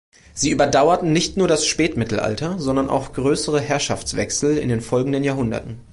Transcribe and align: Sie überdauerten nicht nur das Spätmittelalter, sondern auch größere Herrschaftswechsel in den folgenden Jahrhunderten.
Sie 0.33 0.49
überdauerten 0.49 1.13
nicht 1.13 1.37
nur 1.37 1.47
das 1.47 1.67
Spätmittelalter, 1.67 2.57
sondern 2.57 2.89
auch 2.89 3.13
größere 3.13 3.61
Herrschaftswechsel 3.61 4.57
in 4.57 4.67
den 4.69 4.81
folgenden 4.81 5.23
Jahrhunderten. 5.23 5.79